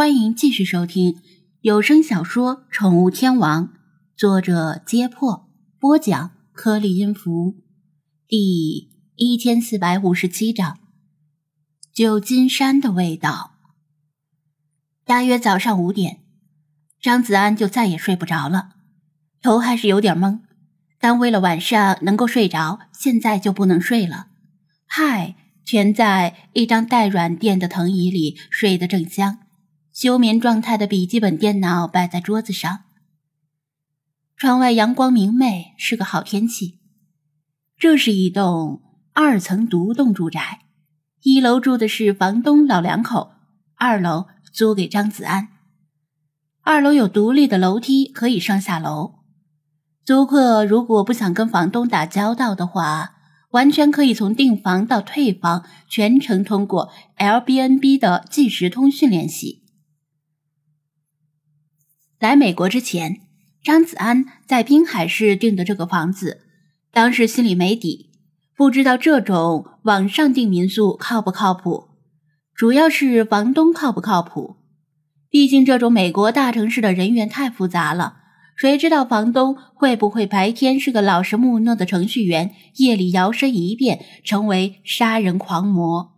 [0.00, 1.20] 欢迎继续收听
[1.60, 3.68] 有声小说《宠物天王》，
[4.16, 5.46] 作者：揭破，
[5.78, 7.56] 播讲：颗粒音符，
[8.26, 10.78] 第一千四百五十七章：
[11.92, 13.56] 旧金山的味道。
[15.04, 16.20] 大约早上五点，
[16.98, 18.70] 张子安就再也睡不着了，
[19.42, 20.40] 头还是有点懵，
[20.98, 24.28] 但为了晚上能够睡着，现在就不能睡了。
[24.86, 29.40] 嗨，全在一张带软垫的藤椅里睡得正香。
[29.92, 32.84] 休眠状态的笔记本电脑摆在桌子上。
[34.36, 36.78] 窗外阳光明媚，是个好天气。
[37.76, 38.82] 这是一栋
[39.12, 40.60] 二层独栋住宅，
[41.22, 43.32] 一楼住的是房东老两口，
[43.76, 45.48] 二楼租给张子安。
[46.62, 49.16] 二楼有独立的楼梯，可以上下楼。
[50.04, 53.16] 租客如果不想跟房东打交道的话，
[53.50, 59.59] 完全可以从订房到退房全程通过 Airbnb 的即时通讯联系。
[62.20, 63.22] 来美国之前，
[63.64, 66.42] 张子安在滨海市订的这个房子，
[66.92, 68.10] 当时心里没底，
[68.54, 71.88] 不知道这种网上订民宿靠不靠谱，
[72.54, 74.56] 主要是房东靠不靠谱。
[75.30, 78.18] 毕竟这种美国大城市的人员太复杂了，
[78.54, 86.12] 谁知道房东会不会白天是个老实木讷的程序员，夜里摇身一变成为杀人狂魔，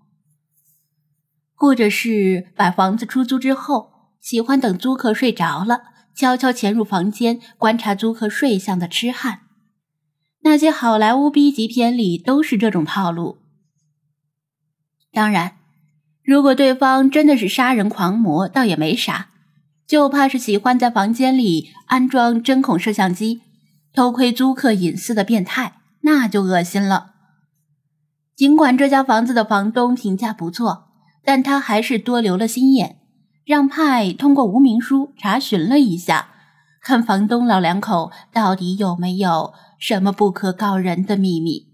[1.54, 5.91] 或者是把房子出租之后，喜欢等租客睡着了。
[6.14, 9.40] 悄悄潜入房间观察租客睡相的痴汉，
[10.42, 13.38] 那些好莱坞 B 级片里都是这种套路。
[15.12, 15.56] 当然，
[16.24, 19.28] 如果对方真的是杀人狂魔，倒也没啥，
[19.86, 23.42] 就怕是喜欢在房间里安装针孔摄像机，
[23.92, 27.10] 偷窥租客隐私的变态，那就恶心了。
[28.34, 30.88] 尽管这家房子的房东评价不错，
[31.22, 33.01] 但他还是多留了心眼。
[33.44, 36.28] 让派通过无名书查询了一下，
[36.80, 41.68] 看房东老两口到底有没有什么不可告人的秘密。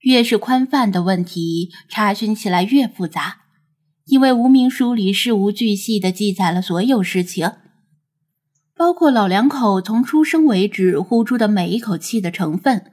[0.00, 3.38] 越是宽泛的问题，查询起来越复杂，
[4.06, 7.50] 因为无名书里事无巨细地记载了所有事情，
[8.76, 12.92] 包括老两口从出生为止呼出的每一口气的成分，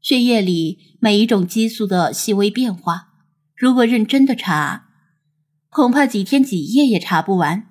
[0.00, 3.08] 血液里每一种激素的细微变化。
[3.56, 4.85] 如果认真的查，
[5.76, 7.66] 恐怕几天几夜也查不完，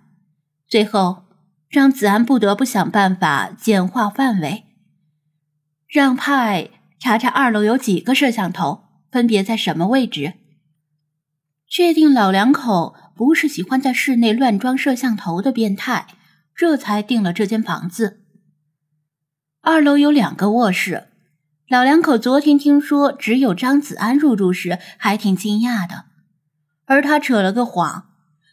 [0.68, 1.24] 最后
[1.72, 4.66] 张子安不得不想办法简化范围，
[5.88, 10.34] 让派查查二楼有几个摄像头，分别在什么位置，
[11.68, 16.06] 确定老两口不是喜欢在室内乱装摄像头的变态，
[16.56, 18.22] 这才定了这间房子。
[19.64, 21.08] 二楼有两个卧室，
[21.68, 26.06] 老两口昨天听说只有张子安入住时，还挺惊讶的。
[26.86, 28.06] 而他扯了个谎，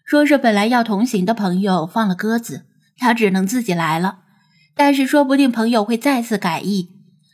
[0.04, 2.66] 说是本来要同行的朋友放了鸽子，
[2.96, 4.20] 他只能自己来了。
[4.74, 6.88] 但是说不定朋友会再次改意，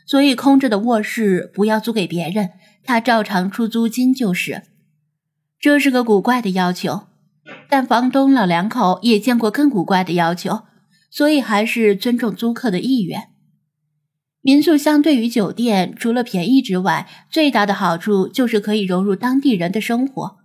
[0.06, 2.50] 所以空着的卧室不要租给别人，
[2.82, 4.64] 他照常出租金就是。
[5.60, 7.06] 这是个古怪的要求，
[7.68, 10.62] 但房东老两口也见过更古怪的要求，
[11.10, 13.28] 所以还是尊重租客的意愿。
[14.40, 20.38] 民宿相对于酒店，除了便宜之外，最大的好处就是可以融入当地人的生活。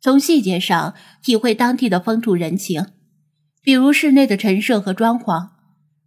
[0.00, 2.86] 从细节上体会当地的风土人情，
[3.62, 5.50] 比如室内的陈设和装潢，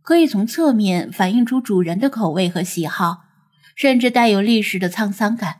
[0.01, 3.25] 可以从侧面反映出主人的口味和喜好，
[3.75, 5.57] 甚至带有历史的沧桑感。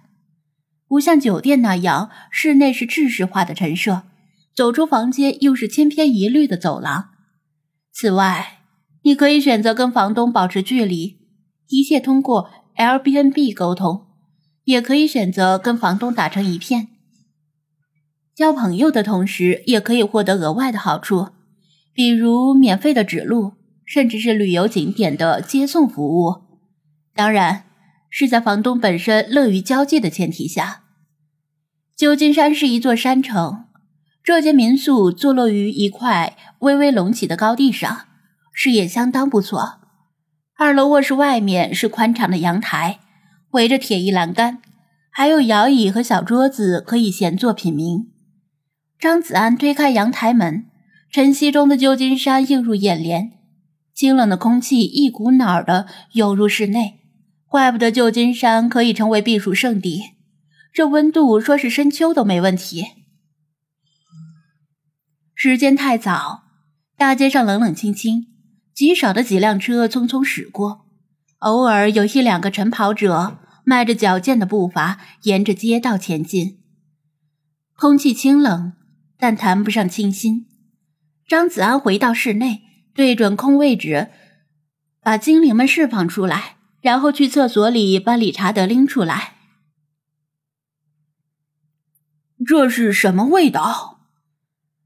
[0.88, 4.04] 不像酒店那样，室内是制式化的陈设，
[4.56, 7.10] 走出房间又是千篇一律的走廊。
[7.92, 8.62] 此外，
[9.04, 11.20] 你可以选择跟房东保持距离，
[11.68, 14.08] 一切通过 Airbnb 沟通，
[14.64, 16.88] 也可以选择跟房东打成一片。
[18.36, 21.30] 交朋友的同时，也可以获得额外的好处，
[21.94, 23.54] 比如免费的指路，
[23.86, 26.42] 甚至是旅游景点的接送服务。
[27.14, 27.66] 当然，
[28.10, 30.82] 是在房东本身乐于交际的前提下。
[31.96, 33.66] 旧金山是一座山城，
[34.24, 38.08] 这间民宿坐落于一块微微隆起的高地上，
[38.52, 39.76] 视野相当不错。
[40.58, 43.00] 二楼卧室外面是宽敞的阳台，
[43.52, 44.60] 围着铁艺栏杆，
[45.12, 48.08] 还有摇椅和小桌子可以闲坐品茗。
[49.04, 50.66] 张子安推开阳台门，
[51.12, 53.34] 晨曦中的旧金山映入眼帘，
[53.94, 57.02] 清冷的空气一股脑的涌入室内。
[57.50, 60.04] 怪不得旧金山可以成为避暑胜地，
[60.72, 62.86] 这温度说是深秋都没问题。
[65.36, 66.44] 时间太早，
[66.96, 68.28] 大街上冷冷清清，
[68.74, 70.86] 极少的几辆车匆匆驶过，
[71.40, 76.60] 偶尔有一两个晨跑者迈着矫健的步伐沿着街道前进，
[77.76, 78.72] 空气清冷。
[79.18, 80.48] 但谈不上清新，
[81.28, 82.62] 张子安回到室内，
[82.94, 84.10] 对准空位置，
[85.02, 89.36] 把精灵们释放出来，然后去厕所里把理查德拎出来。
[92.46, 94.02] 这是什么味道？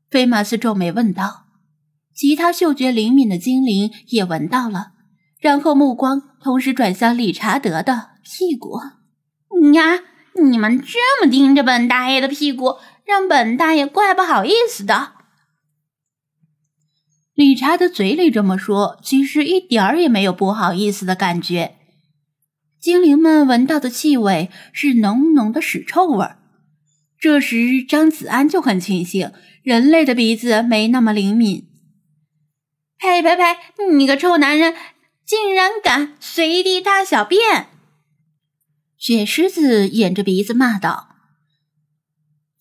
[0.10, 1.46] 菲马斯皱眉问道。
[2.14, 4.94] 其他嗅觉灵敏的精灵也闻到了，
[5.40, 8.80] 然后目光同时转向理查德的屁股。
[9.74, 10.00] 呀，
[10.44, 12.78] 你们这么盯着本大爷的屁股，
[13.08, 15.14] 让本大爷怪不好意思的。
[17.34, 21.76] 理查德嘴里这么说，其实一点儿也没有不好意思的感觉。
[22.80, 26.40] 精灵们闻到的气味是浓浓的屎臭味儿。
[27.20, 29.32] 这时，张子安就很庆幸
[29.64, 31.68] 人类的鼻子没那么灵敏。
[33.00, 33.44] 呸呸呸！
[33.92, 34.76] 你个臭男人，
[35.26, 37.68] 竟然敢随地大小便！
[38.98, 41.07] 雪狮子掩着鼻子骂道：“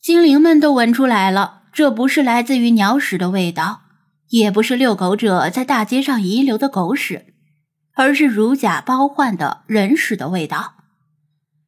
[0.06, 3.80] 精灵们都闻出来了，这不是来自于鸟屎的味道。”
[4.30, 7.34] 也不是遛狗者在大街上遗留的狗屎，
[7.96, 10.74] 而是如假包换的人屎的味道。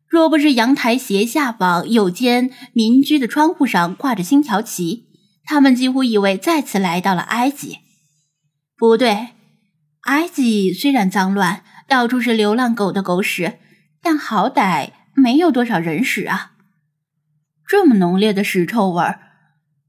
[0.08, 5.08] 若不是阳台斜下方有间民居的窗户上挂着星条旗，
[5.44, 7.78] 他们几乎以为再次来到了埃及。
[8.76, 9.30] 不对，
[10.02, 13.58] 埃及虽然脏乱，到处是流浪狗的狗屎，
[14.00, 16.52] 但好歹没有多少人屎啊！
[17.68, 19.20] 这么浓烈的屎臭味儿。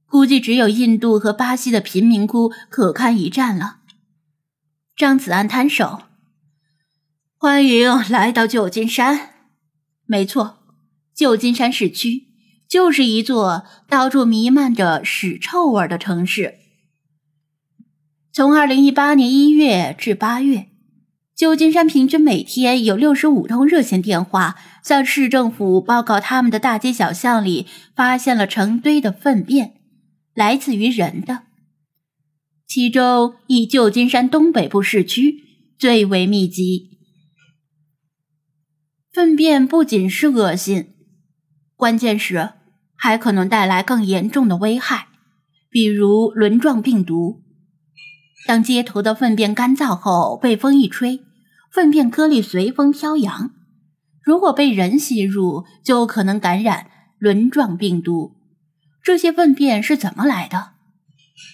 [0.06, 3.78] 估计只有印度和巴西的贫民窟可堪一战了。
[4.96, 6.02] 张子安摊手
[7.38, 9.30] ：“欢迎来到旧金山。
[10.08, 10.58] 没错，
[11.14, 12.26] 旧金山市区
[12.68, 16.56] 就是一座到处弥漫着屎臭味的城市。
[18.34, 20.70] 从二零一八年一月至八月，
[21.40, 27.66] 旧金山平均每天有六十五通热线电话向市政府报告，他们的大街小巷里
[27.96, 29.76] 发现了成堆的粪便。”
[30.36, 31.44] 来自于人的，
[32.68, 35.36] 其中以旧金山东北部市区
[35.78, 36.90] 最为密集。
[39.14, 40.94] 粪便不仅是恶心，
[41.78, 42.50] 关键是
[42.98, 45.08] 还可能带来更严重的危害，
[45.70, 47.44] 比如轮状病毒。
[48.46, 51.22] 当街头的粪便干燥后，被风一吹，
[51.72, 53.52] 粪便颗粒随风飘扬，
[54.22, 56.88] 如果被人吸入，就可能感染
[57.18, 58.36] 轮状病毒。
[59.04, 60.72] 这些粪便是怎么来的？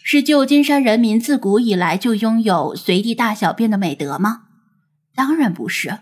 [0.04, 4.44] 是旧金山人民自古以来就拥有随地大小便的美德吗？
[5.14, 6.00] 当然不是。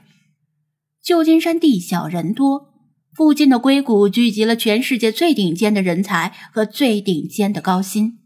[1.04, 2.70] 旧金山地小人多，
[3.14, 8.20] 附近的硅谷聚集了全世界最顶尖的人才和最顶尖的高薪。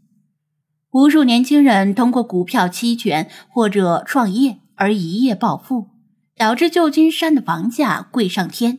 [0.92, 5.90] 无数年轻人通过股票期权或者创业而一夜暴富，
[6.36, 8.78] 导致旧金山的房价贵上天，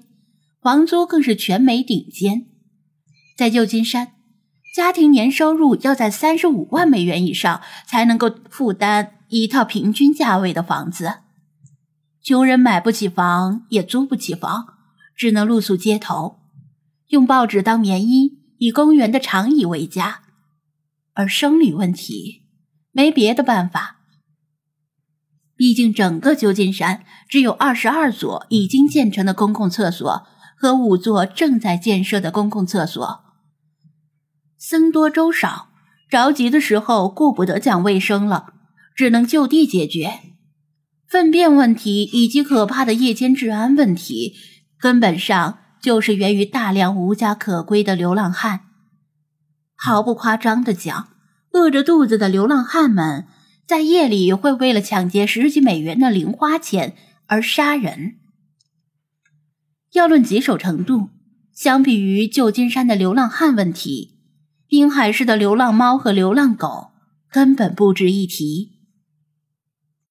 [0.61, 2.47] 房租更是全美顶尖。
[3.37, 4.13] 在旧金山。
[4.75, 11.15] 家庭年收入要在三十五万美元以上才能够负担一套平均价位的房子，
[12.21, 14.67] 穷人买不起房，也租不起房，
[15.15, 16.39] 只能露宿街头，
[17.07, 20.21] 用报纸当棉衣，以公园的长椅为家。
[21.13, 22.43] 而生理问题
[22.91, 23.98] 没别的办法，
[25.59, 30.25] 毕竟整个旧金山只有二十二所已经建成的公共厕所
[30.57, 33.19] 和五座正在建设的公共厕所。
[34.57, 35.67] 僧多粥少，
[36.09, 38.53] 着急的时候顾不得讲卫生了，
[38.95, 40.21] 只能就地解决。
[41.05, 44.35] 粪便问题以及可怕的夜间治安问题，
[44.79, 48.61] 根本上就是源于大量无家可归的流浪汉。
[49.75, 51.09] 毫不夸张的讲，
[51.51, 53.27] 饿着肚子的流浪汉们
[53.69, 56.95] 在夜里会为了抢劫十几美元的零花钱
[57.27, 58.15] 而杀人。
[59.93, 61.09] 要论棘手程度，
[61.53, 64.15] 相比于旧金山的流浪汉问题。
[64.67, 66.93] 滨海市的流浪猫和流浪狗
[67.29, 68.78] 根本不值一提。